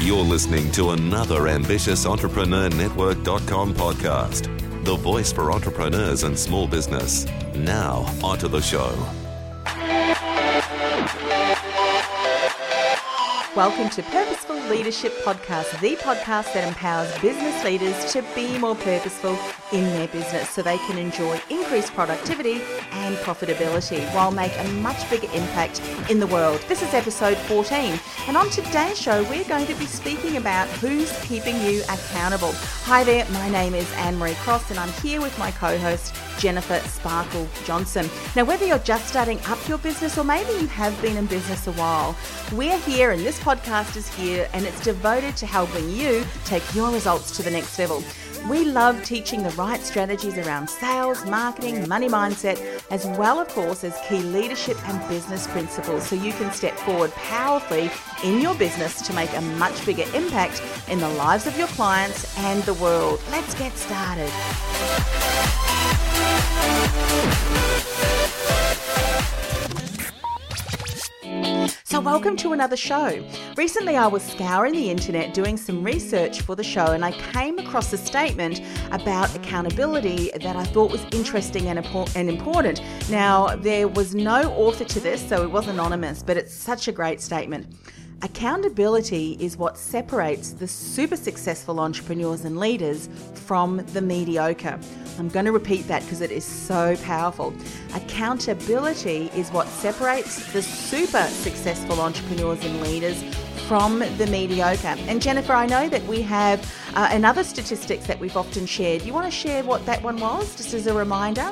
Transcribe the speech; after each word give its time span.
You're 0.00 0.24
listening 0.24 0.72
to 0.72 0.90
another 0.90 1.46
ambitious 1.46 2.04
Entrepreneur 2.04 2.68
Network.com 2.68 3.74
podcast, 3.74 4.44
the 4.84 4.96
voice 4.96 5.32
for 5.32 5.52
entrepreneurs 5.52 6.24
and 6.24 6.36
small 6.36 6.66
business. 6.66 7.26
Now, 7.54 8.04
onto 8.20 8.48
the 8.48 8.60
show. 8.60 8.92
Welcome 13.54 13.88
to 13.90 14.02
Purposeful 14.02 14.58
Leadership 14.62 15.12
Podcast, 15.22 15.80
the 15.80 15.94
podcast 15.94 16.52
that 16.54 16.66
empowers 16.66 17.16
business 17.20 17.62
leaders 17.62 18.12
to 18.12 18.24
be 18.34 18.58
more 18.58 18.74
purposeful 18.74 19.38
in 19.72 19.84
their 19.84 20.08
business 20.08 20.50
so 20.50 20.60
they 20.60 20.78
can 20.78 20.98
enjoy 20.98 21.40
increased 21.50 21.94
productivity 21.94 22.60
and 22.94 23.16
profitability 23.16 24.02
while 24.14 24.30
make 24.30 24.52
a 24.58 24.68
much 24.74 25.08
bigger 25.10 25.28
impact 25.32 25.80
in 26.10 26.20
the 26.20 26.26
world. 26.26 26.60
This 26.68 26.82
is 26.82 26.94
episode 26.94 27.36
14, 27.36 27.98
and 28.28 28.36
on 28.36 28.48
today's 28.50 28.98
show, 28.98 29.22
we're 29.24 29.44
going 29.44 29.66
to 29.66 29.74
be 29.74 29.86
speaking 29.86 30.36
about 30.36 30.68
who's 30.68 31.12
keeping 31.22 31.60
you 31.62 31.82
accountable. 31.82 32.52
Hi 32.84 33.04
there, 33.04 33.26
my 33.30 33.48
name 33.50 33.74
is 33.74 33.90
Anne 33.94 34.16
Marie 34.16 34.34
Cross, 34.34 34.70
and 34.70 34.78
I'm 34.78 34.92
here 35.02 35.20
with 35.20 35.38
my 35.38 35.50
co 35.50 35.76
host, 35.78 36.14
Jennifer 36.38 36.78
Sparkle 36.88 37.48
Johnson. 37.64 38.08
Now, 38.36 38.44
whether 38.44 38.66
you're 38.66 38.78
just 38.78 39.08
starting 39.08 39.40
up 39.46 39.68
your 39.68 39.78
business 39.78 40.18
or 40.18 40.24
maybe 40.24 40.52
you 40.60 40.66
have 40.68 41.00
been 41.00 41.16
in 41.16 41.26
business 41.26 41.66
a 41.66 41.72
while, 41.72 42.16
we're 42.52 42.78
here 42.78 43.10
and 43.10 43.22
this 43.22 43.38
podcast 43.40 43.96
is 43.96 44.08
here 44.14 44.48
and 44.52 44.64
it's 44.64 44.80
devoted 44.82 45.36
to 45.36 45.46
helping 45.46 45.88
you 45.90 46.24
take 46.44 46.62
your 46.74 46.90
results 46.90 47.36
to 47.36 47.42
the 47.42 47.50
next 47.50 47.78
level. 47.78 48.02
We 48.48 48.66
love 48.66 49.02
teaching 49.02 49.42
the 49.42 49.48
right 49.50 49.80
strategies 49.80 50.36
around 50.36 50.68
sales, 50.68 51.24
marketing, 51.24 51.88
money 51.88 52.08
mindset, 52.08 52.60
as 52.90 53.06
well, 53.18 53.40
of 53.40 53.48
course, 53.48 53.84
as 53.84 53.98
key 54.06 54.18
leadership 54.18 54.76
and 54.86 55.08
business 55.08 55.46
principles 55.46 56.06
so 56.06 56.14
you 56.14 56.32
can 56.32 56.52
step 56.52 56.76
forward 56.80 57.10
powerfully 57.12 57.90
in 58.22 58.42
your 58.42 58.54
business 58.56 59.00
to 59.06 59.14
make 59.14 59.32
a 59.34 59.40
much 59.40 59.86
bigger 59.86 60.04
impact 60.14 60.62
in 60.88 60.98
the 60.98 61.08
lives 61.08 61.46
of 61.46 61.56
your 61.56 61.68
clients 61.68 62.36
and 62.38 62.62
the 62.64 62.74
world. 62.74 63.18
Let's 63.30 63.54
get 63.54 63.72
started. 63.78 64.30
So, 71.94 72.00
welcome 72.00 72.36
to 72.38 72.52
another 72.52 72.76
show. 72.76 73.24
Recently, 73.56 73.96
I 73.96 74.08
was 74.08 74.24
scouring 74.24 74.72
the 74.72 74.90
internet 74.90 75.32
doing 75.32 75.56
some 75.56 75.84
research 75.84 76.40
for 76.40 76.56
the 76.56 76.64
show, 76.64 76.86
and 76.86 77.04
I 77.04 77.12
came 77.12 77.56
across 77.60 77.92
a 77.92 77.96
statement 77.96 78.60
about 78.90 79.32
accountability 79.36 80.32
that 80.42 80.56
I 80.56 80.64
thought 80.64 80.90
was 80.90 81.06
interesting 81.12 81.68
and, 81.68 81.78
important. 82.28 82.82
Now, 83.08 83.54
there 83.54 83.86
was 83.86 84.12
no 84.12 84.42
author 84.54 84.82
to 84.82 84.98
this, 84.98 85.24
so 85.28 85.44
it 85.44 85.50
was 85.52 85.68
anonymous, 85.68 86.20
but 86.20 86.36
it's 86.36 86.52
such 86.52 86.88
a 86.88 86.92
great 86.92 87.20
statement. 87.20 87.72
Accountability 88.22 89.36
is 89.40 89.56
what 89.56 89.76
separates 89.76 90.52
the 90.52 90.66
super 90.66 91.16
successful 91.16 91.78
entrepreneurs 91.80 92.44
and 92.44 92.58
leaders 92.58 93.08
from 93.34 93.84
the 93.92 94.00
mediocre. 94.00 94.78
I'm 95.18 95.28
going 95.28 95.44
to 95.44 95.52
repeat 95.52 95.86
that 95.88 96.02
because 96.02 96.20
it 96.20 96.30
is 96.30 96.44
so 96.44 96.96
powerful. 97.04 97.52
Accountability 97.94 99.30
is 99.36 99.50
what 99.52 99.68
separates 99.68 100.52
the 100.52 100.62
super 100.62 101.22
successful 101.24 102.00
entrepreneurs 102.00 102.64
and 102.64 102.80
leaders 102.80 103.22
from 103.66 103.98
the 103.98 104.26
mediocre. 104.30 104.96
And 105.06 105.20
Jennifer, 105.20 105.52
I 105.52 105.66
know 105.66 105.88
that 105.88 106.02
we 106.04 106.22
have 106.22 106.60
uh, 106.94 107.08
another 107.10 107.44
statistics 107.44 108.06
that 108.06 108.18
we've 108.18 108.36
often 108.36 108.66
shared. 108.66 109.02
You 109.02 109.12
want 109.12 109.26
to 109.26 109.30
share 109.30 109.62
what 109.64 109.84
that 109.86 110.02
one 110.02 110.18
was, 110.18 110.56
just 110.56 110.74
as 110.74 110.86
a 110.86 110.94
reminder? 110.94 111.50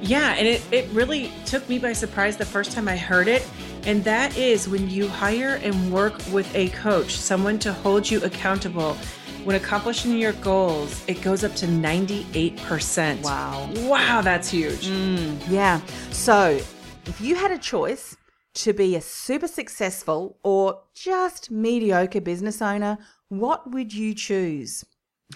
Yeah, 0.00 0.34
and 0.34 0.48
it, 0.48 0.62
it 0.72 0.90
really 0.90 1.30
took 1.46 1.68
me 1.68 1.78
by 1.78 1.92
surprise 1.92 2.36
the 2.36 2.44
first 2.44 2.72
time 2.72 2.88
I 2.88 2.96
heard 2.96 3.28
it. 3.28 3.48
And 3.84 4.04
that 4.04 4.36
is 4.36 4.68
when 4.68 4.88
you 4.88 5.08
hire 5.08 5.60
and 5.62 5.92
work 5.92 6.14
with 6.32 6.52
a 6.54 6.68
coach, 6.70 7.16
someone 7.16 7.58
to 7.60 7.72
hold 7.72 8.08
you 8.08 8.22
accountable. 8.22 8.94
When 9.44 9.56
accomplishing 9.56 10.16
your 10.18 10.34
goals, 10.34 11.02
it 11.08 11.20
goes 11.20 11.42
up 11.42 11.54
to 11.56 11.66
98%. 11.66 13.22
Wow. 13.22 13.68
Wow, 13.88 14.20
that's 14.22 14.50
huge. 14.50 14.86
Mm, 14.86 15.36
yeah. 15.48 15.80
So 16.10 16.60
if 17.06 17.20
you 17.20 17.34
had 17.34 17.50
a 17.50 17.58
choice 17.58 18.16
to 18.54 18.72
be 18.72 18.94
a 18.94 19.00
super 19.00 19.48
successful 19.48 20.38
or 20.44 20.82
just 20.94 21.50
mediocre 21.50 22.20
business 22.20 22.62
owner, 22.62 22.98
what 23.30 23.72
would 23.72 23.92
you 23.92 24.14
choose? 24.14 24.84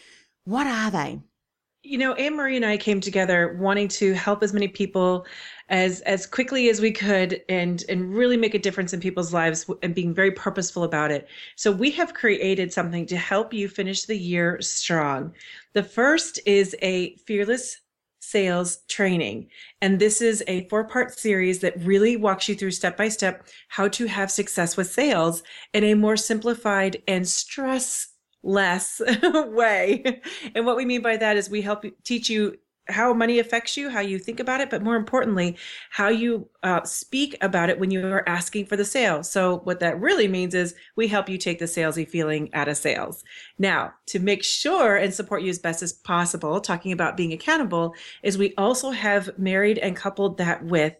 What 0.45 0.67
are 0.67 0.91
they? 0.91 1.19
You 1.83 1.97
know, 1.97 2.13
Anne 2.13 2.35
Marie 2.35 2.57
and 2.57 2.65
I 2.65 2.77
came 2.77 3.01
together 3.01 3.57
wanting 3.59 3.87
to 3.99 4.13
help 4.13 4.43
as 4.43 4.53
many 4.53 4.67
people 4.67 5.25
as 5.69 6.01
as 6.01 6.25
quickly 6.25 6.69
as 6.69 6.79
we 6.79 6.91
could 6.91 7.41
and 7.49 7.83
and 7.89 8.13
really 8.13 8.37
make 8.37 8.53
a 8.53 8.59
difference 8.59 8.93
in 8.93 8.99
people's 8.99 9.33
lives 9.33 9.69
and 9.81 9.93
being 9.93 10.13
very 10.13 10.31
purposeful 10.31 10.83
about 10.83 11.11
it. 11.11 11.27
So 11.55 11.71
we 11.71 11.91
have 11.91 12.13
created 12.13 12.71
something 12.71 13.05
to 13.07 13.17
help 13.17 13.53
you 13.53 13.67
finish 13.67 14.05
the 14.05 14.17
year 14.17 14.61
strong. 14.61 15.33
The 15.73 15.83
first 15.83 16.39
is 16.45 16.75
a 16.81 17.15
fearless 17.17 17.81
sales 18.19 18.79
training. 18.89 19.47
And 19.81 19.99
this 19.99 20.21
is 20.21 20.43
a 20.47 20.67
four 20.67 20.83
part 20.83 21.17
series 21.17 21.59
that 21.59 21.81
really 21.81 22.17
walks 22.17 22.49
you 22.49 22.55
through 22.55 22.71
step 22.71 22.97
by 22.97 23.09
step 23.09 23.47
how 23.69 23.87
to 23.89 24.05
have 24.05 24.31
success 24.31 24.75
with 24.75 24.91
sales 24.91 25.43
in 25.73 25.83
a 25.83 25.93
more 25.93 26.17
simplified 26.17 27.01
and 27.07 27.27
stress 27.27 28.09
less 28.43 29.01
way. 29.23 30.21
And 30.55 30.65
what 30.65 30.77
we 30.77 30.85
mean 30.85 31.01
by 31.01 31.17
that 31.17 31.37
is 31.37 31.49
we 31.49 31.61
help 31.61 31.85
teach 32.03 32.29
you 32.29 32.57
how 32.89 33.13
money 33.13 33.39
affects 33.39 33.77
you, 33.77 33.89
how 33.89 33.99
you 33.99 34.19
think 34.19 34.39
about 34.39 34.61
it, 34.61 34.69
but 34.69 34.81
more 34.81 34.95
importantly, 34.95 35.57
how 35.89 36.09
you 36.09 36.47
uh, 36.63 36.83
speak 36.83 37.37
about 37.41 37.69
it 37.69 37.79
when 37.79 37.91
you 37.91 38.05
are 38.05 38.27
asking 38.27 38.65
for 38.65 38.75
the 38.75 38.85
sale. 38.85 39.23
So, 39.23 39.59
what 39.59 39.79
that 39.79 39.99
really 39.99 40.27
means 40.27 40.53
is 40.53 40.75
we 40.95 41.07
help 41.07 41.29
you 41.29 41.37
take 41.37 41.59
the 41.59 41.65
salesy 41.65 42.07
feeling 42.07 42.53
out 42.53 42.67
of 42.67 42.77
sales. 42.77 43.23
Now, 43.57 43.93
to 44.07 44.19
make 44.19 44.43
sure 44.43 44.95
and 44.95 45.13
support 45.13 45.41
you 45.41 45.49
as 45.49 45.59
best 45.59 45.81
as 45.83 45.93
possible, 45.93 46.59
talking 46.59 46.91
about 46.91 47.17
being 47.17 47.33
accountable, 47.33 47.93
is 48.23 48.37
we 48.37 48.53
also 48.55 48.91
have 48.91 49.37
married 49.37 49.77
and 49.77 49.95
coupled 49.95 50.37
that 50.37 50.63
with 50.63 50.95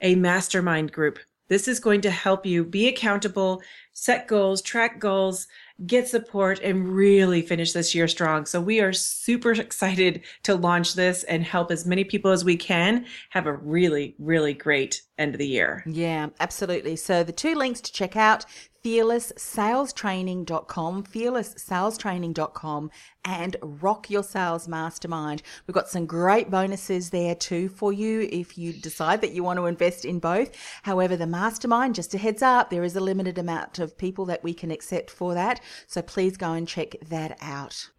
a 0.00 0.14
mastermind 0.14 0.92
group. 0.92 1.18
This 1.48 1.68
is 1.68 1.80
going 1.80 2.00
to 2.02 2.10
help 2.10 2.46
you 2.46 2.64
be 2.64 2.88
accountable, 2.88 3.62
set 3.92 4.26
goals, 4.26 4.62
track 4.62 4.98
goals, 4.98 5.46
get 5.86 6.08
support 6.08 6.60
and 6.60 6.88
really 6.88 7.42
finish 7.42 7.72
this 7.72 7.94
year 7.94 8.08
strong. 8.08 8.46
So 8.46 8.60
we 8.60 8.80
are 8.80 8.92
super 8.92 9.52
excited 9.52 10.22
to 10.44 10.54
launch 10.54 10.94
this 10.94 11.24
and 11.24 11.44
help 11.44 11.70
as 11.70 11.86
many 11.86 12.04
people 12.04 12.30
as 12.30 12.44
we 12.44 12.56
can 12.56 13.06
have 13.30 13.46
a 13.46 13.52
really, 13.52 14.14
really 14.18 14.54
great 14.54 15.02
end 15.18 15.34
of 15.34 15.38
the 15.38 15.46
year. 15.46 15.82
Yeah, 15.86 16.28
absolutely. 16.40 16.96
So 16.96 17.24
the 17.24 17.32
two 17.32 17.54
links 17.54 17.80
to 17.82 17.92
check 17.92 18.16
out 18.16 18.44
fearlesssalestraining.com, 18.84 21.04
fearlesssalestraining.com, 21.04 22.90
and 23.24 23.56
Rock 23.62 24.10
Your 24.10 24.24
Sales 24.24 24.66
Mastermind. 24.66 25.42
We've 25.66 25.74
got 25.74 25.88
some 25.88 26.06
great 26.06 26.50
bonuses 26.50 27.10
there 27.10 27.36
too 27.36 27.68
for 27.68 27.92
you 27.92 28.28
if 28.32 28.58
you 28.58 28.72
decide 28.72 29.20
that 29.20 29.32
you 29.32 29.44
want 29.44 29.58
to 29.58 29.66
invest 29.66 30.04
in 30.04 30.18
both. 30.18 30.50
However, 30.82 31.16
the 31.16 31.26
mastermind, 31.26 31.94
just 31.94 32.14
a 32.14 32.18
heads 32.18 32.42
up, 32.42 32.70
there 32.70 32.84
is 32.84 32.96
a 32.96 33.00
limited 33.00 33.38
amount 33.38 33.78
of 33.78 33.96
people 33.96 34.24
that 34.26 34.42
we 34.42 34.54
can 34.54 34.70
accept 34.70 35.10
for 35.10 35.34
that. 35.34 35.60
So 35.86 36.02
please 36.02 36.36
go 36.36 36.52
and 36.52 36.66
check 36.66 36.96
that 37.08 37.38
out. 37.40 37.90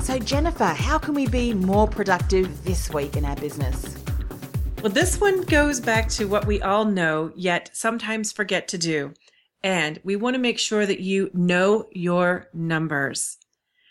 So, 0.00 0.18
Jennifer, 0.18 0.64
how 0.64 0.98
can 0.98 1.14
we 1.14 1.28
be 1.28 1.54
more 1.54 1.86
productive 1.86 2.64
this 2.64 2.90
week 2.90 3.16
in 3.16 3.24
our 3.24 3.36
business? 3.36 3.99
Well, 4.82 4.90
this 4.90 5.20
one 5.20 5.42
goes 5.42 5.78
back 5.78 6.08
to 6.10 6.24
what 6.24 6.46
we 6.46 6.62
all 6.62 6.86
know, 6.86 7.32
yet 7.36 7.68
sometimes 7.74 8.32
forget 8.32 8.66
to 8.68 8.78
do 8.78 9.12
And 9.62 10.00
we 10.04 10.16
want 10.16 10.34
to 10.36 10.40
make 10.40 10.58
sure 10.58 10.86
that 10.86 11.00
you 11.00 11.30
know 11.34 11.86
your 11.92 12.48
numbers. 12.54 13.36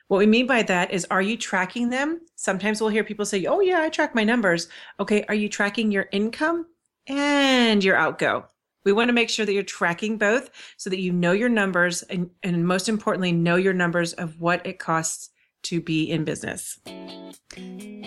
What 0.07 0.18
we 0.18 0.25
mean 0.25 0.47
by 0.47 0.63
that 0.63 0.91
is, 0.91 1.06
are 1.12 1.21
you 1.21 1.38
tracking 1.38 1.91
them? 1.91 2.21
Sometimes 2.36 2.81
we'll 2.81 2.89
hear 2.89 3.03
people 3.03 3.25
say, 3.25 3.45
Oh, 3.45 3.59
yeah, 3.59 3.81
I 3.81 3.89
track 3.89 4.15
my 4.15 4.24
numbers. 4.24 4.68
Okay, 5.00 5.24
are 5.25 5.36
you 5.36 5.47
tracking 5.47 5.91
your 5.91 6.09
income 6.12 6.65
and 7.06 7.83
your 7.83 7.95
outgo? 7.95 8.47
We 8.83 8.91
want 8.91 9.09
to 9.09 9.13
make 9.13 9.30
sure 9.30 9.45
that 9.45 9.53
you're 9.53 9.62
tracking 9.62 10.18
both 10.18 10.50
so 10.77 10.89
that 10.89 11.00
you 11.00 11.13
know 11.13 11.33
your 11.33 11.50
numbers 11.50 12.01
and, 12.01 12.31
and 12.41 12.65
most 12.65 12.89
importantly, 12.89 13.31
know 13.31 13.57
your 13.57 13.74
numbers 13.74 14.13
of 14.13 14.39
what 14.39 14.65
it 14.65 14.80
costs 14.80 15.30
to 15.64 15.82
be 15.82 16.10
in 16.10 16.24
business. 16.24 16.80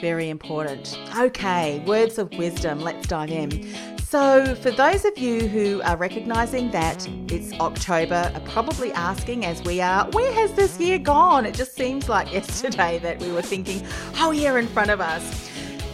Very 0.00 0.28
important. 0.30 0.98
Okay, 1.16 1.82
words 1.86 2.18
of 2.18 2.32
wisdom. 2.34 2.80
Let's 2.80 3.06
dive 3.06 3.30
in. 3.30 3.72
So, 4.12 4.54
for 4.56 4.70
those 4.70 5.06
of 5.06 5.16
you 5.16 5.48
who 5.48 5.80
are 5.82 5.96
recognizing 5.96 6.70
that 6.72 7.08
it's 7.30 7.52
October, 7.60 8.30
are 8.34 8.40
probably 8.40 8.92
asking, 8.92 9.46
as 9.46 9.62
we 9.62 9.80
are, 9.80 10.06
where 10.10 10.32
has 10.34 10.52
this 10.52 10.78
year 10.78 10.98
gone? 10.98 11.46
It 11.46 11.54
just 11.54 11.74
seems 11.74 12.08
like 12.08 12.30
yesterday 12.40 12.98
that 12.98 13.20
we 13.20 13.32
were 13.32 13.42
thinking, 13.42 13.82
oh, 14.18 14.32
year 14.32 14.58
in 14.58 14.66
front 14.66 14.90
of 14.90 15.00
us. 15.00 15.50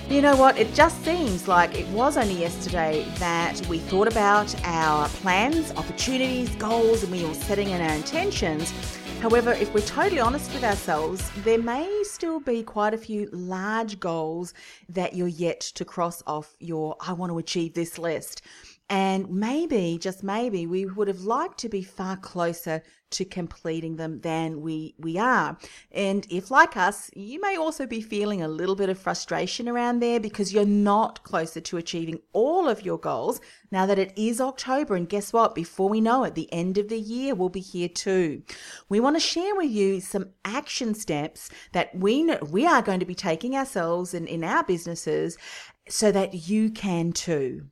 You 0.08 0.22
know 0.22 0.34
what? 0.34 0.58
It 0.58 0.72
just 0.74 1.04
seems 1.04 1.46
like 1.46 1.78
it 1.78 1.86
was 1.88 2.16
only 2.16 2.40
yesterday 2.40 3.04
that 3.18 3.64
we 3.68 3.78
thought 3.78 4.08
about 4.08 4.52
our 4.64 5.06
plans, 5.08 5.70
opportunities, 5.72 6.48
goals, 6.56 7.02
and 7.02 7.12
we 7.12 7.26
were 7.26 7.34
setting 7.34 7.68
in 7.68 7.80
our 7.82 7.94
intentions. 7.94 8.72
However, 9.20 9.52
if 9.54 9.74
we're 9.74 9.80
totally 9.80 10.20
honest 10.20 10.52
with 10.54 10.62
ourselves, 10.62 11.28
there 11.38 11.58
may 11.58 12.04
still 12.04 12.38
be 12.38 12.62
quite 12.62 12.94
a 12.94 12.98
few 12.98 13.28
large 13.32 13.98
goals 13.98 14.54
that 14.88 15.14
you're 15.14 15.26
yet 15.26 15.60
to 15.60 15.84
cross 15.84 16.22
off 16.24 16.54
your 16.60 16.96
I 17.00 17.14
want 17.14 17.32
to 17.32 17.38
achieve 17.38 17.74
this 17.74 17.98
list. 17.98 18.42
And 18.90 19.28
maybe, 19.28 19.98
just 20.00 20.22
maybe, 20.22 20.66
we 20.66 20.86
would 20.86 21.08
have 21.08 21.20
liked 21.20 21.58
to 21.58 21.68
be 21.68 21.82
far 21.82 22.16
closer 22.16 22.82
to 23.10 23.24
completing 23.24 23.96
them 23.96 24.20
than 24.20 24.62
we, 24.62 24.94
we 24.98 25.18
are. 25.18 25.58
And 25.92 26.26
if, 26.30 26.50
like 26.50 26.74
us, 26.74 27.10
you 27.14 27.38
may 27.38 27.56
also 27.56 27.86
be 27.86 28.00
feeling 28.00 28.40
a 28.40 28.48
little 28.48 28.74
bit 28.74 28.88
of 28.88 28.98
frustration 28.98 29.68
around 29.68 30.00
there 30.00 30.18
because 30.20 30.54
you're 30.54 30.64
not 30.64 31.22
closer 31.22 31.60
to 31.60 31.76
achieving 31.76 32.20
all 32.32 32.66
of 32.66 32.82
your 32.82 32.98
goals 32.98 33.42
now 33.70 33.84
that 33.84 33.98
it 33.98 34.12
is 34.16 34.40
October. 34.40 34.94
And 34.94 35.08
guess 35.08 35.34
what? 35.34 35.54
Before 35.54 35.90
we 35.90 36.00
know 36.00 36.24
it, 36.24 36.34
the 36.34 36.50
end 36.50 36.78
of 36.78 36.88
the 36.88 36.98
year 36.98 37.34
will 37.34 37.50
be 37.50 37.60
here 37.60 37.88
too. 37.88 38.42
We 38.88 39.00
want 39.00 39.16
to 39.16 39.20
share 39.20 39.54
with 39.54 39.70
you 39.70 40.00
some 40.00 40.30
action 40.46 40.94
steps 40.94 41.50
that 41.72 41.94
we 41.94 42.22
know, 42.22 42.38
we 42.50 42.64
are 42.64 42.80
going 42.80 43.00
to 43.00 43.06
be 43.06 43.14
taking 43.14 43.54
ourselves 43.54 44.14
and 44.14 44.26
in 44.26 44.44
our 44.44 44.64
businesses 44.64 45.36
so 45.90 46.10
that 46.12 46.48
you 46.48 46.70
can 46.70 47.12
too. 47.12 47.66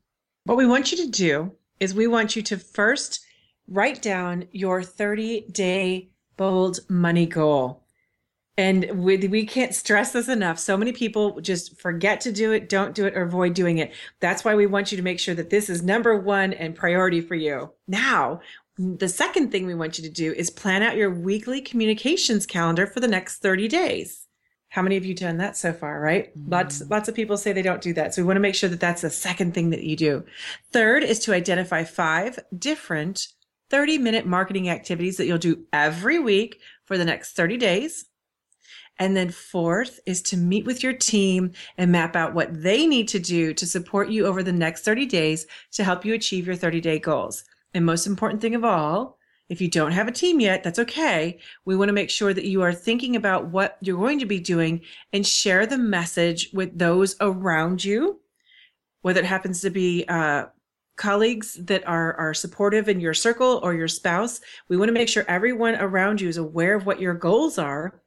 What 0.47 0.55
we 0.55 0.65
want 0.65 0.93
you 0.93 0.97
to 0.99 1.11
do 1.11 1.51
is 1.81 1.93
we 1.93 2.07
want 2.07 2.37
you 2.37 2.41
to 2.43 2.57
first 2.57 3.19
write 3.67 4.01
down 4.01 4.47
your 4.53 4.81
30 4.81 5.41
day 5.51 6.11
bold 6.37 6.79
money 6.87 7.25
goal. 7.25 7.83
And 8.57 8.89
we, 9.03 9.17
we 9.17 9.45
can't 9.45 9.75
stress 9.75 10.13
this 10.13 10.29
enough. 10.29 10.57
So 10.57 10.77
many 10.77 10.93
people 10.93 11.41
just 11.41 11.77
forget 11.81 12.21
to 12.21 12.31
do 12.31 12.53
it, 12.53 12.69
don't 12.69 12.95
do 12.95 13.05
it, 13.05 13.17
or 13.17 13.23
avoid 13.23 13.55
doing 13.55 13.79
it. 13.79 13.93
That's 14.21 14.45
why 14.45 14.55
we 14.55 14.67
want 14.67 14.89
you 14.89 14.95
to 14.95 15.03
make 15.03 15.19
sure 15.19 15.35
that 15.35 15.49
this 15.49 15.69
is 15.69 15.83
number 15.83 16.15
one 16.17 16.53
and 16.53 16.73
priority 16.73 17.19
for 17.19 17.35
you. 17.35 17.73
Now, 17.85 18.39
the 18.77 19.09
second 19.09 19.51
thing 19.51 19.65
we 19.65 19.75
want 19.75 19.97
you 19.97 20.03
to 20.05 20.09
do 20.09 20.31
is 20.31 20.49
plan 20.49 20.81
out 20.81 20.95
your 20.95 21.11
weekly 21.11 21.59
communications 21.59 22.45
calendar 22.45 22.87
for 22.87 23.01
the 23.01 23.07
next 23.09 23.39
30 23.39 23.67
days. 23.67 24.26
How 24.77 24.83
many 24.83 24.95
of 24.95 25.07
you 25.07 25.15
done 25.15 25.37
that 25.37 25.57
so 25.57 25.73
far, 25.73 25.99
right? 25.99 26.37
Mm. 26.37 26.51
Lots 26.51 26.87
lots 26.87 27.09
of 27.09 27.15
people 27.15 27.35
say 27.35 27.51
they 27.51 27.63
don't 27.63 27.81
do 27.81 27.93
that. 27.93 28.13
So 28.13 28.21
we 28.21 28.27
want 28.27 28.35
to 28.35 28.41
make 28.41 28.53
sure 28.53 28.69
that 28.69 28.79
that's 28.79 29.01
the 29.01 29.09
second 29.09 29.55
thing 29.55 29.71
that 29.71 29.81
you 29.81 29.95
do. 29.95 30.23
Third 30.71 31.03
is 31.03 31.17
to 31.21 31.33
identify 31.33 31.83
five 31.83 32.37
different 32.55 33.29
30-minute 33.71 34.27
marketing 34.27 34.69
activities 34.69 35.17
that 35.17 35.25
you'll 35.25 35.39
do 35.39 35.65
every 35.73 36.19
week 36.19 36.59
for 36.85 36.95
the 36.95 37.05
next 37.05 37.35
30 37.35 37.57
days. 37.57 38.05
And 38.99 39.17
then 39.17 39.31
fourth 39.31 39.99
is 40.05 40.21
to 40.23 40.37
meet 40.37 40.67
with 40.67 40.83
your 40.83 40.93
team 40.93 41.53
and 41.79 41.91
map 41.91 42.15
out 42.15 42.35
what 42.35 42.61
they 42.61 42.85
need 42.85 43.07
to 43.07 43.19
do 43.19 43.55
to 43.55 43.65
support 43.65 44.09
you 44.09 44.27
over 44.27 44.43
the 44.43 44.53
next 44.53 44.85
30 44.85 45.07
days 45.07 45.47
to 45.71 45.83
help 45.83 46.05
you 46.05 46.13
achieve 46.13 46.45
your 46.45 46.55
30-day 46.55 46.99
goals. 46.99 47.43
And 47.73 47.83
most 47.83 48.05
important 48.05 48.43
thing 48.43 48.53
of 48.53 48.63
all, 48.63 49.16
if 49.49 49.61
you 49.61 49.69
don't 49.69 49.93
have 49.93 50.07
a 50.07 50.11
team 50.11 50.39
yet, 50.39 50.63
that's 50.63 50.79
okay. 50.79 51.39
We 51.65 51.75
want 51.75 51.89
to 51.89 51.93
make 51.93 52.09
sure 52.09 52.33
that 52.33 52.45
you 52.45 52.61
are 52.63 52.73
thinking 52.73 53.15
about 53.15 53.47
what 53.47 53.77
you're 53.81 53.97
going 53.97 54.19
to 54.19 54.25
be 54.25 54.39
doing 54.39 54.81
and 55.13 55.25
share 55.25 55.65
the 55.65 55.77
message 55.77 56.49
with 56.53 56.77
those 56.77 57.15
around 57.21 57.83
you, 57.83 58.19
whether 59.01 59.21
it 59.21 59.25
happens 59.25 59.61
to 59.61 59.69
be 59.69 60.03
uh, 60.09 60.45
colleagues 60.97 61.57
that 61.61 61.87
are, 61.87 62.13
are 62.15 62.33
supportive 62.33 62.89
in 62.89 62.99
your 62.99 63.13
circle 63.13 63.61
or 63.63 63.73
your 63.73 63.87
spouse. 63.87 64.41
We 64.67 64.75
want 64.75 64.89
to 64.89 64.93
make 64.93 65.07
sure 65.07 65.23
everyone 65.27 65.75
around 65.75 66.19
you 66.19 66.27
is 66.27 66.37
aware 66.37 66.75
of 66.75 66.85
what 66.85 66.99
your 66.99 67.13
goals 67.13 67.57
are 67.57 68.01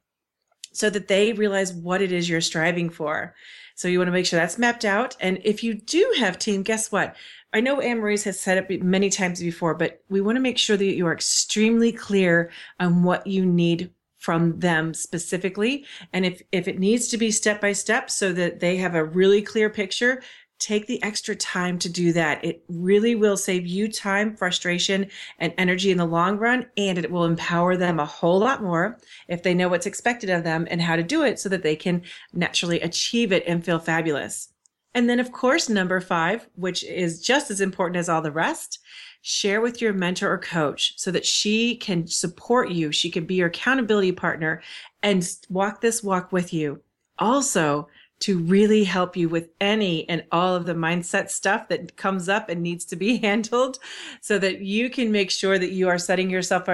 so 0.73 0.89
that 0.89 1.07
they 1.07 1.33
realize 1.33 1.73
what 1.73 2.01
it 2.01 2.11
is 2.11 2.29
you're 2.29 2.41
striving 2.41 2.89
for. 2.89 3.35
So 3.75 3.87
you 3.87 3.97
want 3.97 4.09
to 4.09 4.13
make 4.13 4.25
sure 4.25 4.39
that's 4.39 4.59
mapped 4.59 4.85
out. 4.85 5.15
And 5.19 5.39
if 5.43 5.63
you 5.63 5.73
do 5.73 6.13
have 6.19 6.37
team, 6.37 6.61
guess 6.61 6.91
what? 6.91 7.15
I 7.53 7.59
know 7.59 7.81
Anne 7.81 7.99
Marie's 7.99 8.23
has 8.23 8.39
said 8.39 8.57
it 8.57 8.83
many 8.83 9.09
times 9.09 9.41
before, 9.41 9.73
but 9.73 10.01
we 10.09 10.21
want 10.21 10.37
to 10.37 10.41
make 10.41 10.57
sure 10.57 10.77
that 10.77 10.85
you 10.85 11.05
are 11.07 11.13
extremely 11.13 11.91
clear 11.91 12.49
on 12.79 13.03
what 13.03 13.27
you 13.27 13.45
need 13.45 13.91
from 14.19 14.59
them 14.59 14.93
specifically. 14.93 15.85
And 16.13 16.25
if, 16.25 16.41
if 16.51 16.67
it 16.67 16.79
needs 16.79 17.07
to 17.09 17.17
be 17.17 17.31
step 17.31 17.59
by 17.59 17.73
step 17.73 18.09
so 18.09 18.31
that 18.33 18.59
they 18.59 18.77
have 18.77 18.95
a 18.95 19.03
really 19.03 19.41
clear 19.41 19.69
picture, 19.69 20.21
take 20.59 20.85
the 20.85 21.01
extra 21.03 21.35
time 21.35 21.79
to 21.79 21.89
do 21.89 22.13
that. 22.13 22.45
It 22.45 22.63
really 22.69 23.15
will 23.15 23.35
save 23.35 23.65
you 23.65 23.91
time, 23.91 24.35
frustration, 24.37 25.09
and 25.39 25.53
energy 25.57 25.91
in 25.91 25.97
the 25.97 26.05
long 26.05 26.37
run. 26.37 26.67
And 26.77 26.99
it 26.99 27.11
will 27.11 27.25
empower 27.25 27.75
them 27.75 27.99
a 27.99 28.05
whole 28.05 28.39
lot 28.39 28.61
more 28.61 28.99
if 29.27 29.41
they 29.41 29.55
know 29.55 29.67
what's 29.67 29.87
expected 29.87 30.29
of 30.29 30.43
them 30.43 30.67
and 30.69 30.81
how 30.81 30.95
to 30.95 31.03
do 31.03 31.23
it 31.23 31.39
so 31.39 31.49
that 31.49 31.63
they 31.63 31.75
can 31.75 32.03
naturally 32.31 32.79
achieve 32.79 33.31
it 33.31 33.43
and 33.47 33.65
feel 33.65 33.79
fabulous. 33.79 34.50
And 34.93 35.09
then, 35.09 35.19
of 35.19 35.31
course, 35.31 35.69
number 35.69 36.01
five, 36.01 36.47
which 36.55 36.83
is 36.83 37.21
just 37.21 37.49
as 37.49 37.61
important 37.61 37.97
as 37.97 38.09
all 38.09 38.21
the 38.21 38.31
rest, 38.31 38.79
share 39.21 39.61
with 39.61 39.81
your 39.81 39.93
mentor 39.93 40.31
or 40.31 40.37
coach 40.37 40.93
so 40.97 41.11
that 41.11 41.25
she 41.25 41.75
can 41.77 42.07
support 42.07 42.71
you. 42.71 42.91
She 42.91 43.09
can 43.09 43.25
be 43.25 43.35
your 43.35 43.47
accountability 43.47 44.11
partner 44.11 44.61
and 45.03 45.27
walk 45.49 45.81
this 45.81 46.03
walk 46.03 46.31
with 46.31 46.53
you. 46.53 46.81
Also, 47.19 47.87
to 48.21 48.37
really 48.39 48.83
help 48.83 49.17
you 49.17 49.27
with 49.27 49.49
any 49.59 50.07
and 50.07 50.23
all 50.31 50.55
of 50.55 50.65
the 50.65 50.73
mindset 50.73 51.29
stuff 51.29 51.67
that 51.69 51.97
comes 51.97 52.29
up 52.29 52.49
and 52.49 52.61
needs 52.61 52.85
to 52.85 52.95
be 52.95 53.17
handled 53.21 53.79
so 54.21 54.37
that 54.39 54.61
you 54.61 54.89
can 54.89 55.11
make 55.11 55.31
sure 55.31 55.57
that 55.57 55.71
you 55.71 55.87
are 55.87 55.97
setting 55.97 56.29
yourself 56.29 56.67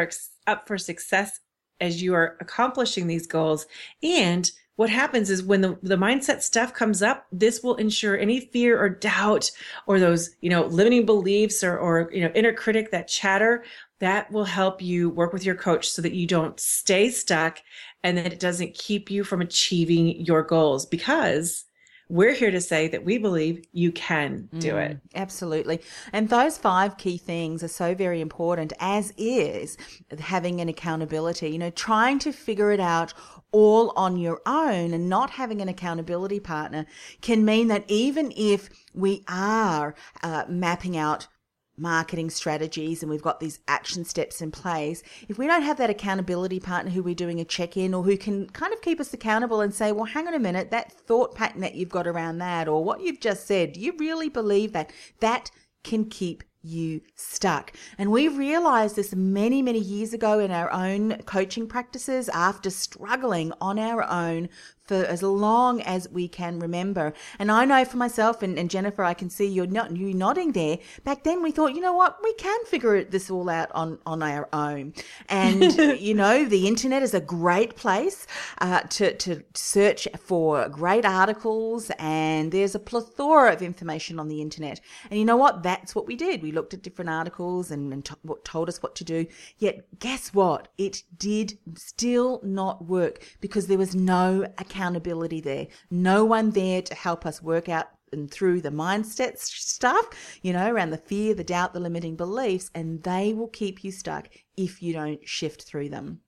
up 0.47 0.67
for 0.67 0.77
success 0.77 1.39
as 1.79 2.01
you 2.01 2.13
are 2.13 2.37
accomplishing 2.41 3.07
these 3.07 3.27
goals 3.27 3.67
and 4.03 4.51
what 4.77 4.89
happens 4.91 5.29
is 5.29 5.43
when 5.43 5.61
the, 5.61 5.77
the 5.81 5.97
mindset 5.97 6.41
stuff 6.41 6.73
comes 6.73 7.01
up, 7.01 7.25
this 7.31 7.61
will 7.61 7.75
ensure 7.75 8.17
any 8.17 8.39
fear 8.39 8.79
or 8.79 8.89
doubt 8.89 9.51
or 9.87 9.99
those, 9.99 10.35
you 10.39 10.49
know, 10.49 10.65
limiting 10.67 11.05
beliefs 11.05 11.63
or, 11.63 11.77
or, 11.77 12.09
you 12.13 12.21
know, 12.21 12.31
inner 12.35 12.53
critic, 12.53 12.91
that 12.91 13.07
chatter, 13.07 13.63
that 13.99 14.31
will 14.31 14.45
help 14.45 14.79
you 14.79 15.09
work 15.09 15.33
with 15.33 15.43
your 15.43 15.55
coach 15.55 15.89
so 15.89 16.01
that 16.03 16.13
you 16.13 16.27
don't 16.27 16.59
stay 16.59 17.09
stuck 17.09 17.57
and 18.03 18.17
that 18.19 18.31
it 18.31 18.39
doesn't 18.39 18.75
keep 18.75 19.09
you 19.09 19.23
from 19.23 19.41
achieving 19.41 20.23
your 20.23 20.43
goals. 20.43 20.85
Because 20.85 21.65
we're 22.09 22.33
here 22.33 22.51
to 22.51 22.61
say 22.61 22.87
that 22.87 23.03
we 23.03 23.17
believe 23.17 23.65
you 23.73 23.91
can 23.91 24.47
do 24.59 24.73
mm, 24.73 24.89
it. 24.89 24.99
Absolutely. 25.15 25.81
And 26.13 26.29
those 26.29 26.57
five 26.57 26.97
key 26.97 27.17
things 27.17 27.63
are 27.63 27.67
so 27.67 27.93
very 27.95 28.21
important, 28.21 28.73
as 28.79 29.13
is 29.17 29.77
having 30.19 30.61
an 30.61 30.69
accountability, 30.69 31.49
you 31.49 31.57
know, 31.57 31.69
trying 31.71 32.19
to 32.19 32.31
figure 32.31 32.71
it 32.71 32.79
out 32.79 33.13
all 33.51 33.91
on 33.95 34.17
your 34.17 34.41
own 34.45 34.93
and 34.93 35.09
not 35.09 35.31
having 35.31 35.61
an 35.61 35.69
accountability 35.69 36.39
partner 36.39 36.85
can 37.21 37.43
mean 37.43 37.67
that 37.67 37.83
even 37.87 38.31
if 38.35 38.69
we 38.93 39.23
are 39.27 39.95
uh, 40.23 40.43
mapping 40.47 40.97
out 40.97 41.27
marketing 41.77 42.29
strategies 42.29 43.01
and 43.01 43.09
we've 43.09 43.21
got 43.21 43.39
these 43.39 43.59
action 43.67 44.03
steps 44.03 44.41
in 44.41 44.51
place, 44.51 45.03
if 45.29 45.37
we 45.37 45.47
don't 45.47 45.61
have 45.61 45.77
that 45.77 45.89
accountability 45.89 46.59
partner 46.59 46.91
who 46.91 47.03
we're 47.03 47.15
doing 47.15 47.39
a 47.39 47.45
check 47.45 47.77
in 47.77 47.93
or 47.93 48.03
who 48.03 48.17
can 48.17 48.47
kind 48.49 48.73
of 48.73 48.81
keep 48.81 48.99
us 48.99 49.13
accountable 49.13 49.61
and 49.61 49.73
say, 49.73 49.91
well, 49.91 50.05
hang 50.05 50.27
on 50.27 50.33
a 50.33 50.39
minute, 50.39 50.71
that 50.71 50.91
thought 50.91 51.35
pattern 51.35 51.61
that 51.61 51.75
you've 51.75 51.89
got 51.89 52.07
around 52.07 52.39
that 52.39 52.67
or 52.67 52.83
what 52.83 53.01
you've 53.01 53.19
just 53.19 53.45
said, 53.47 53.73
do 53.73 53.79
you 53.79 53.93
really 53.97 54.29
believe 54.29 54.73
that? 54.73 54.91
That 55.19 55.51
can 55.83 56.05
keep 56.05 56.43
you 56.61 57.01
stuck. 57.15 57.71
And 57.97 58.11
we 58.11 58.27
realized 58.27 58.95
this 58.95 59.15
many, 59.15 59.61
many 59.61 59.79
years 59.79 60.13
ago 60.13 60.39
in 60.39 60.51
our 60.51 60.71
own 60.71 61.17
coaching 61.23 61.67
practices 61.67 62.29
after 62.29 62.69
struggling 62.69 63.53
on 63.61 63.79
our 63.79 64.03
own 64.03 64.49
for 64.87 64.95
as 64.95 65.21
long 65.21 65.81
as 65.81 66.09
we 66.09 66.27
can 66.27 66.59
remember. 66.59 67.13
And 67.37 67.51
I 67.51 67.65
know 67.65 67.83
for 67.85 67.97
myself 67.97 68.41
and, 68.41 68.57
and 68.57 68.69
Jennifer, 68.69 69.03
I 69.03 69.13
can 69.13 69.29
see 69.29 69.45
you're 69.45 69.67
not 69.67 69.95
you 69.95 70.13
nodding 70.13 70.53
there. 70.53 70.79
Back 71.03 71.23
then 71.23 71.43
we 71.43 71.51
thought, 71.51 71.75
you 71.75 71.81
know 71.81 71.93
what, 71.93 72.17
we 72.23 72.33
can 72.35 72.65
figure 72.65 73.03
this 73.03 73.29
all 73.29 73.49
out 73.49 73.69
on, 73.73 73.99
on 74.05 74.23
our 74.23 74.47
own. 74.53 74.93
And 75.27 75.75
you 75.99 76.13
know, 76.13 76.45
the 76.45 76.67
internet 76.67 77.03
is 77.03 77.13
a 77.13 77.19
great 77.19 77.75
place 77.75 78.25
uh, 78.59 78.81
to, 78.81 79.13
to 79.15 79.43
search 79.53 80.07
for 80.17 80.69
great 80.69 81.05
articles 81.05 81.91
and 81.99 82.51
there's 82.51 82.75
a 82.75 82.79
plethora 82.79 83.53
of 83.53 83.61
information 83.61 84.19
on 84.19 84.29
the 84.29 84.41
internet. 84.41 84.79
And 85.11 85.19
you 85.19 85.25
know 85.25 85.37
what? 85.37 85.63
That's 85.63 85.93
what 85.93 86.07
we 86.07 86.15
did. 86.15 86.41
We 86.41 86.51
looked 86.51 86.73
at 86.73 86.81
different 86.81 87.09
articles 87.09 87.71
and, 87.71 87.91
and 87.91 88.05
t- 88.05 88.15
told 88.45 88.69
us 88.69 88.81
what 88.81 88.95
to 88.95 89.03
do. 89.03 89.25
Yet 89.57 89.85
guess 89.99 90.33
what? 90.33 90.69
It 90.77 91.03
did 91.17 91.57
still 91.75 92.39
not 92.43 92.85
work 92.85 93.19
because 93.41 93.67
there 93.67 93.77
was 93.77 93.93
no 93.93 94.47
accountability 94.57 94.76
accountability 94.77 95.41
there. 95.41 95.67
No 95.89 96.23
one 96.23 96.51
there 96.51 96.81
to 96.83 96.93
help 96.95 97.25
us 97.25 97.41
work 97.41 97.67
out 97.67 97.87
and 98.13 98.31
through 98.31 98.61
the 98.61 98.69
mindset 98.69 99.37
stuff, 99.37 100.05
you 100.41 100.53
know, 100.53 100.71
around 100.71 100.91
the 100.91 100.97
fear, 100.97 101.33
the 101.33 101.43
doubt, 101.43 101.73
the 101.73 101.79
limiting 101.79 102.15
beliefs, 102.15 102.71
and 102.73 103.03
they 103.03 103.33
will 103.33 103.49
keep 103.49 103.83
you 103.83 103.91
stuck 103.91 104.29
if 104.55 104.81
you 104.81 104.93
don't 104.93 105.27
shift 105.27 105.63
through 105.63 105.89
them. 105.89 106.21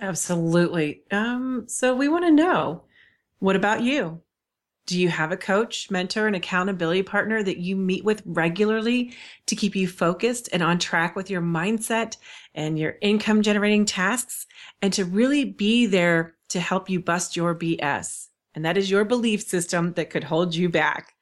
Absolutely. 0.00 1.02
Um, 1.10 1.64
so 1.68 1.94
we 1.94 2.08
want 2.08 2.24
to 2.24 2.30
know 2.30 2.84
what 3.38 3.56
about 3.56 3.82
you? 3.82 4.20
Do 4.86 5.00
you 5.00 5.08
have 5.08 5.30
a 5.30 5.36
coach, 5.36 5.90
mentor, 5.90 6.26
and 6.26 6.34
accountability 6.34 7.02
partner 7.02 7.42
that 7.42 7.58
you 7.58 7.76
meet 7.76 8.04
with 8.04 8.22
regularly 8.26 9.14
to 9.46 9.56
keep 9.56 9.76
you 9.76 9.86
focused 9.86 10.48
and 10.52 10.62
on 10.62 10.78
track 10.78 11.16
with 11.16 11.30
your 11.30 11.40
mindset 11.40 12.16
and 12.54 12.78
your 12.78 12.96
income 13.00 13.42
generating 13.42 13.84
tasks 13.84 14.46
and 14.82 14.92
to 14.94 15.04
really 15.04 15.44
be 15.44 15.86
there 15.86 16.34
to 16.50 16.60
help 16.60 16.90
you 16.90 17.00
bust 17.00 17.36
your 17.36 17.54
BS. 17.54 18.28
And 18.54 18.64
that 18.64 18.76
is 18.76 18.90
your 18.90 19.04
belief 19.04 19.42
system 19.42 19.92
that 19.94 20.10
could 20.10 20.24
hold 20.24 20.54
you 20.54 20.68
back. 20.68 21.14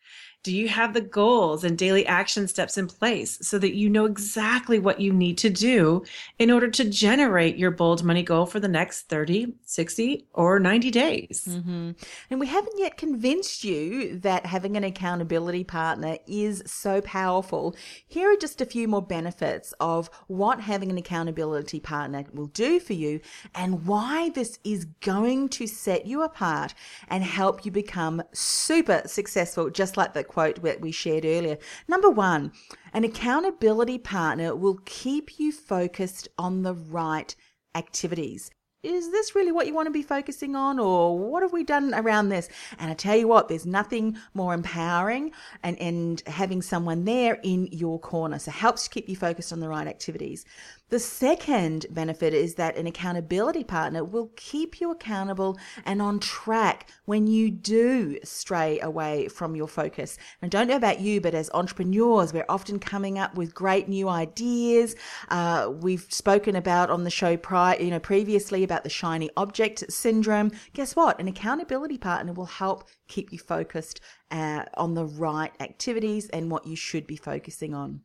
Do 0.48 0.56
you 0.56 0.68
have 0.68 0.94
the 0.94 1.02
goals 1.02 1.62
and 1.62 1.76
daily 1.76 2.06
action 2.06 2.48
steps 2.48 2.78
in 2.78 2.86
place 2.86 3.38
so 3.46 3.58
that 3.58 3.74
you 3.74 3.90
know 3.90 4.06
exactly 4.06 4.78
what 4.78 4.98
you 4.98 5.12
need 5.12 5.36
to 5.38 5.50
do 5.50 6.04
in 6.38 6.50
order 6.50 6.70
to 6.70 6.88
generate 6.88 7.58
your 7.58 7.70
bold 7.70 8.02
money 8.02 8.22
goal 8.22 8.46
for 8.46 8.58
the 8.58 8.66
next 8.66 9.10
30, 9.10 9.52
60, 9.66 10.26
or 10.32 10.58
90 10.58 10.90
days? 10.90 11.46
Mm-hmm. 11.50 11.90
And 12.30 12.40
we 12.40 12.46
haven't 12.46 12.78
yet 12.78 12.96
convinced 12.96 13.62
you 13.62 14.18
that 14.20 14.46
having 14.46 14.78
an 14.78 14.84
accountability 14.84 15.64
partner 15.64 16.16
is 16.26 16.62
so 16.64 17.02
powerful. 17.02 17.76
Here 18.06 18.32
are 18.32 18.36
just 18.36 18.62
a 18.62 18.64
few 18.64 18.88
more 18.88 19.02
benefits 19.02 19.74
of 19.80 20.08
what 20.28 20.62
having 20.62 20.90
an 20.90 20.96
accountability 20.96 21.78
partner 21.78 22.24
will 22.32 22.46
do 22.46 22.80
for 22.80 22.94
you 22.94 23.20
and 23.54 23.84
why 23.84 24.30
this 24.30 24.58
is 24.64 24.86
going 25.02 25.50
to 25.50 25.66
set 25.66 26.06
you 26.06 26.22
apart 26.22 26.72
and 27.08 27.22
help 27.22 27.66
you 27.66 27.70
become 27.70 28.22
super 28.32 29.02
successful, 29.04 29.68
just 29.68 29.98
like 29.98 30.14
the 30.14 30.24
quote 30.38 30.62
that 30.62 30.80
we 30.80 30.92
shared 30.92 31.24
earlier. 31.24 31.58
Number 31.88 32.08
one, 32.08 32.52
an 32.92 33.02
accountability 33.02 33.98
partner 33.98 34.54
will 34.54 34.78
keep 34.84 35.40
you 35.40 35.50
focused 35.50 36.28
on 36.38 36.62
the 36.62 36.74
right 36.74 37.34
activities. 37.74 38.48
Is 38.84 39.10
this 39.10 39.34
really 39.34 39.50
what 39.50 39.66
you 39.66 39.74
want 39.74 39.86
to 39.86 39.90
be 39.92 40.04
focusing 40.04 40.54
on 40.54 40.78
or 40.78 41.18
what 41.18 41.42
have 41.42 41.52
we 41.52 41.64
done 41.64 41.92
around 41.92 42.28
this? 42.28 42.48
And 42.78 42.88
i 42.88 42.94
tell 42.94 43.16
you 43.16 43.26
what 43.26 43.48
there's 43.48 43.66
nothing 43.66 44.16
more 44.32 44.54
empowering 44.54 45.32
and 45.64 45.76
and 45.80 46.22
having 46.28 46.62
someone 46.62 47.04
there 47.04 47.40
in 47.42 47.66
your 47.72 47.98
corner. 47.98 48.38
So 48.38 48.52
helps 48.52 48.86
keep 48.86 49.08
you 49.08 49.16
focused 49.16 49.52
on 49.52 49.58
the 49.58 49.68
right 49.68 49.88
activities 49.88 50.44
the 50.90 50.98
second 50.98 51.84
benefit 51.90 52.32
is 52.32 52.54
that 52.54 52.76
an 52.76 52.86
accountability 52.86 53.62
partner 53.62 54.02
will 54.02 54.30
keep 54.36 54.80
you 54.80 54.90
accountable 54.90 55.58
and 55.84 56.00
on 56.00 56.18
track 56.18 56.88
when 57.04 57.26
you 57.26 57.50
do 57.50 58.18
stray 58.24 58.80
away 58.80 59.28
from 59.28 59.54
your 59.54 59.68
focus. 59.68 60.16
And 60.40 60.54
I 60.54 60.58
don't 60.58 60.68
know 60.68 60.76
about 60.76 61.00
you, 61.00 61.20
but 61.20 61.34
as 61.34 61.50
entrepreneurs, 61.52 62.32
we're 62.32 62.46
often 62.48 62.78
coming 62.78 63.18
up 63.18 63.34
with 63.34 63.54
great 63.54 63.88
new 63.88 64.08
ideas. 64.08 64.96
Uh, 65.28 65.70
we've 65.80 66.06
spoken 66.08 66.56
about 66.56 66.88
on 66.88 67.04
the 67.04 67.10
show 67.10 67.36
prior, 67.36 67.78
you 67.78 67.90
know, 67.90 68.00
previously 68.00 68.64
about 68.64 68.82
the 68.82 68.90
shiny 68.90 69.28
object 69.36 69.92
syndrome. 69.92 70.52
Guess 70.72 70.96
what? 70.96 71.20
An 71.20 71.28
accountability 71.28 71.98
partner 71.98 72.32
will 72.32 72.46
help 72.46 72.88
keep 73.08 73.30
you 73.30 73.38
focused 73.38 74.00
uh, 74.30 74.64
on 74.74 74.94
the 74.94 75.04
right 75.04 75.52
activities 75.60 76.28
and 76.30 76.50
what 76.50 76.66
you 76.66 76.76
should 76.76 77.06
be 77.06 77.16
focusing 77.16 77.74
on. 77.74 78.00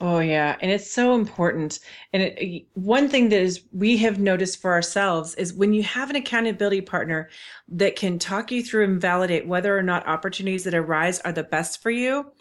Oh 0.00 0.18
yeah, 0.18 0.56
and 0.60 0.70
it's 0.70 0.90
so 0.90 1.14
important. 1.14 1.78
And 2.12 2.22
it, 2.22 2.66
one 2.74 3.08
thing 3.08 3.28
that 3.28 3.40
is 3.40 3.62
we 3.72 3.96
have 3.98 4.18
noticed 4.18 4.60
for 4.60 4.72
ourselves 4.72 5.34
is 5.36 5.54
when 5.54 5.72
you 5.72 5.82
have 5.84 6.10
an 6.10 6.16
accountability 6.16 6.80
partner 6.80 7.30
that 7.68 7.96
can 7.96 8.18
talk 8.18 8.50
you 8.50 8.62
through 8.62 8.84
and 8.84 9.00
validate 9.00 9.46
whether 9.46 9.76
or 9.76 9.82
not 9.82 10.06
opportunities 10.06 10.64
that 10.64 10.74
arise 10.74 11.20
are 11.20 11.32
the 11.32 11.44
best 11.44 11.80
for 11.80 11.90
you, 11.90 12.32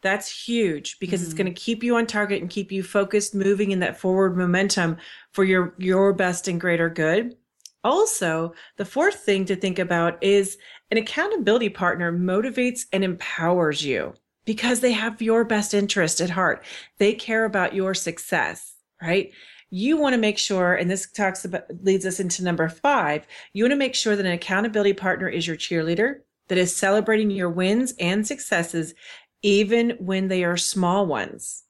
that's 0.00 0.46
huge 0.46 0.98
because 0.98 1.20
mm-hmm. 1.20 1.26
it's 1.26 1.34
going 1.34 1.54
to 1.54 1.60
keep 1.60 1.84
you 1.84 1.96
on 1.96 2.06
target 2.06 2.40
and 2.40 2.50
keep 2.50 2.72
you 2.72 2.82
focused, 2.82 3.34
moving 3.34 3.70
in 3.70 3.80
that 3.80 4.00
forward 4.00 4.36
momentum 4.36 4.96
for 5.32 5.44
your 5.44 5.74
your 5.78 6.14
best 6.14 6.48
and 6.48 6.60
greater 6.60 6.88
good. 6.88 7.36
Also, 7.84 8.54
the 8.78 8.84
fourth 8.84 9.16
thing 9.16 9.44
to 9.44 9.56
think 9.56 9.78
about 9.78 10.22
is 10.22 10.56
an 10.90 10.98
accountability 10.98 11.68
partner 11.68 12.12
motivates 12.12 12.86
and 12.92 13.04
empowers 13.04 13.84
you 13.84 14.14
because 14.44 14.80
they 14.80 14.92
have 14.92 15.22
your 15.22 15.44
best 15.44 15.74
interest 15.74 16.20
at 16.20 16.30
heart. 16.30 16.64
They 16.98 17.14
care 17.14 17.44
about 17.44 17.74
your 17.74 17.94
success, 17.94 18.74
right? 19.00 19.32
You 19.70 19.96
want 19.96 20.14
to 20.14 20.20
make 20.20 20.38
sure, 20.38 20.74
and 20.74 20.90
this 20.90 21.10
talks 21.10 21.44
about 21.44 21.64
leads 21.82 22.04
us 22.04 22.20
into 22.20 22.44
number 22.44 22.68
five. 22.68 23.26
You 23.52 23.64
want 23.64 23.72
to 23.72 23.76
make 23.76 23.94
sure 23.94 24.16
that 24.16 24.26
an 24.26 24.32
accountability 24.32 24.92
partner 24.92 25.28
is 25.28 25.46
your 25.46 25.56
cheerleader 25.56 26.20
that 26.48 26.58
is 26.58 26.76
celebrating 26.76 27.30
your 27.30 27.48
wins 27.48 27.94
and 27.98 28.26
successes, 28.26 28.94
even 29.42 29.96
when 29.98 30.28
they 30.28 30.44
are 30.44 30.56
small 30.56 31.06
ones, 31.06 31.64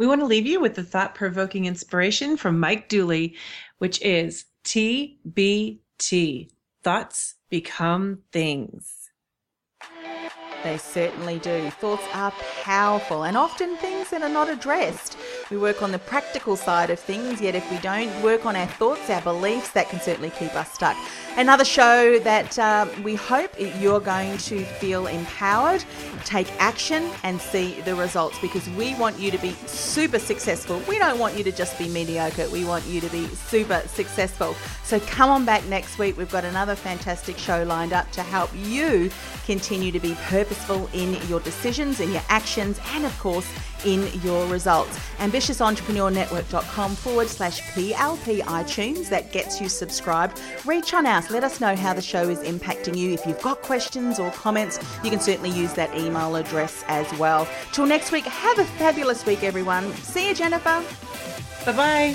we 0.00 0.06
want 0.06 0.22
to 0.22 0.26
leave 0.26 0.46
you 0.46 0.58
with 0.60 0.76
the 0.76 0.82
thought 0.82 1.14
provoking 1.14 1.66
inspiration 1.66 2.38
from 2.38 2.58
Mike 2.58 2.88
Dooley, 2.88 3.34
which 3.76 4.00
is 4.00 4.46
TBT 4.64 6.48
Thoughts 6.82 7.34
Become 7.50 8.20
Things. 8.32 9.10
They 10.62 10.78
certainly 10.78 11.38
do. 11.38 11.68
Thoughts 11.68 12.04
are 12.14 12.32
powerful 12.62 13.24
and 13.24 13.36
often 13.36 13.76
things 13.76 14.08
that 14.08 14.22
are 14.22 14.30
not 14.30 14.48
addressed. 14.48 15.18
We 15.50 15.56
work 15.56 15.82
on 15.82 15.90
the 15.90 15.98
practical 15.98 16.54
side 16.54 16.90
of 16.90 17.00
things, 17.00 17.40
yet 17.40 17.56
if 17.56 17.68
we 17.72 17.78
don't 17.78 18.22
work 18.22 18.46
on 18.46 18.54
our 18.54 18.68
thoughts, 18.68 19.10
our 19.10 19.20
beliefs, 19.20 19.72
that 19.72 19.88
can 19.88 20.00
certainly 20.00 20.30
keep 20.30 20.54
us 20.54 20.72
stuck. 20.72 20.96
Another 21.36 21.64
show 21.64 22.20
that 22.20 22.56
uh, 22.56 22.86
we 23.02 23.16
hope 23.16 23.50
you're 23.58 23.98
going 23.98 24.38
to 24.38 24.64
feel 24.64 25.08
empowered, 25.08 25.84
take 26.24 26.52
action, 26.60 27.10
and 27.24 27.40
see 27.40 27.80
the 27.80 27.96
results 27.96 28.38
because 28.38 28.68
we 28.70 28.94
want 28.94 29.18
you 29.18 29.32
to 29.32 29.38
be 29.38 29.50
super 29.66 30.20
successful. 30.20 30.80
We 30.88 30.98
don't 30.98 31.18
want 31.18 31.36
you 31.36 31.42
to 31.42 31.50
just 31.50 31.76
be 31.80 31.88
mediocre, 31.88 32.48
we 32.50 32.64
want 32.64 32.86
you 32.86 33.00
to 33.00 33.08
be 33.08 33.26
super 33.26 33.82
successful. 33.88 34.54
So 34.84 35.00
come 35.00 35.30
on 35.30 35.44
back 35.44 35.64
next 35.66 35.98
week. 35.98 36.16
We've 36.16 36.30
got 36.30 36.44
another 36.44 36.76
fantastic 36.76 37.38
show 37.38 37.64
lined 37.64 37.92
up 37.92 38.08
to 38.12 38.22
help 38.22 38.50
you 38.54 39.10
continue 39.46 39.90
to 39.90 40.00
be 40.00 40.14
purposeful 40.26 40.88
in 40.92 41.14
your 41.28 41.40
decisions, 41.40 41.98
in 41.98 42.12
your 42.12 42.22
actions, 42.28 42.78
and 42.92 43.04
of 43.04 43.18
course, 43.18 43.48
in 43.84 44.08
your 44.22 44.46
results. 44.46 44.98
AmbitiousEntrepreneurNetwork.com 45.40 46.94
forward 46.96 47.28
slash 47.28 47.62
PLP 47.72 48.42
iTunes. 48.42 49.08
That 49.08 49.32
gets 49.32 49.60
you 49.60 49.68
subscribed. 49.68 50.40
Reach 50.66 50.92
on 50.92 51.06
out. 51.06 51.30
Let 51.30 51.44
us 51.44 51.60
know 51.60 51.74
how 51.74 51.94
the 51.94 52.02
show 52.02 52.28
is 52.28 52.40
impacting 52.40 52.96
you. 52.96 53.12
If 53.12 53.24
you've 53.26 53.40
got 53.40 53.62
questions 53.62 54.18
or 54.18 54.30
comments, 54.32 54.78
you 55.02 55.10
can 55.10 55.20
certainly 55.20 55.50
use 55.50 55.72
that 55.74 55.96
email 55.96 56.36
address 56.36 56.84
as 56.88 57.10
well. 57.18 57.48
Till 57.72 57.86
next 57.86 58.12
week, 58.12 58.24
have 58.24 58.58
a 58.58 58.64
fabulous 58.64 59.24
week, 59.24 59.42
everyone. 59.42 59.92
See 59.94 60.28
you, 60.28 60.34
Jennifer. 60.34 60.84
Bye 61.64 62.14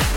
bye. 0.00 0.10